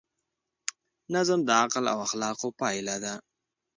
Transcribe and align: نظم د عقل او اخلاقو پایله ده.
نظم 1.13 1.39
د 1.47 1.49
عقل 1.61 1.85
او 1.93 1.97
اخلاقو 2.07 2.47
پایله 2.59 2.95
ده. 3.03 3.13